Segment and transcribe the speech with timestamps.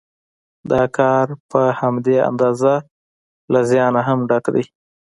[0.71, 2.73] دا کار پر همدې اندازه
[3.53, 4.65] له زیانه هم ډک دی